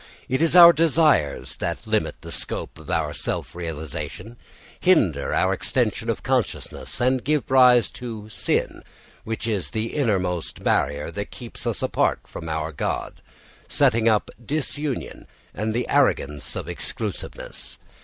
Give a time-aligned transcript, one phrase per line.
[0.27, 4.35] It is our desires that limit the scope of our self realisation,
[4.79, 8.83] hinder our extension of consciousness, and give rise to sin,
[9.25, 13.21] which is the innermost barrier that keeps us apart from our God,
[13.67, 17.77] setting up disunion and the arrogance of exclusiveness.